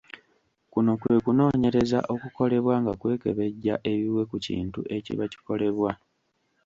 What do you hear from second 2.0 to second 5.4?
okukolebwa nga kwekebejja ebiwe ku kintu ekiba